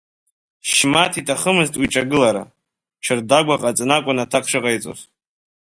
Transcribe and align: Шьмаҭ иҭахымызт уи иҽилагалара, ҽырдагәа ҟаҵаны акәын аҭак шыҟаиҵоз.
Шьмаҭ 0.71 1.13
иҭахымызт 1.19 1.73
уи 1.75 1.85
иҽилагалара, 1.87 2.43
ҽырдагәа 3.03 3.61
ҟаҵаны 3.61 3.93
акәын 3.97 4.17
аҭак 4.23 4.45
шыҟаиҵоз. 4.51 4.99